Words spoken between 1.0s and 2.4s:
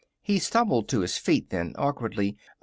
his feet, then, awkwardly.